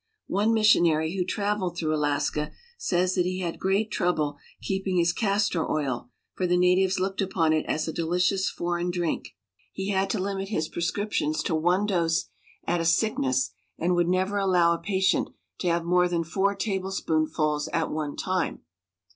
One 0.29 0.51
missionary 0.51 1.15
who 1.15 1.23
traveled 1.23 1.77
through 1.77 1.93
Alaska 1.93 2.53
says 2.75 3.13
that 3.13 3.25
he 3.25 3.41
had 3.41 3.59
great 3.59 3.91
trouble 3.91 4.39
keeping 4.59 4.97
his 4.97 5.13
castor 5.13 5.69
oil, 5.69 6.09
for 6.33 6.47
the 6.47 6.57
natives 6.57 6.99
looked 6.99 7.21
upon 7.21 7.53
it 7.53 7.67
as 7.67 7.87
a 7.87 7.93
delicious 7.93 8.49
foreign 8.49 8.89
drink. 8.89 9.35
He 9.71 9.89
had 9.89 10.09
to 10.09 10.17
limit 10.17 10.47
his 10.49 10.65
302 10.65 10.73
ALASKA. 10.73 10.73
prescriptions 10.73 11.43
to 11.43 11.53
one 11.55 11.85
dose 11.85 12.29
at 12.65 12.81
a 12.81 12.85
sickness, 12.85 13.51
and 13.77 13.93
would 13.93 14.07
never 14.09 14.39
allow 14.39 14.73
a 14.73 14.79
patient 14.81 15.27
to 15.59 15.67
have 15.67 15.85
more 15.85 16.07
than 16.07 16.23
four 16.23 16.55
tablespoonfuls 16.55 17.67
at 17.71 17.91
one 17.91 18.15
time. 18.15 18.61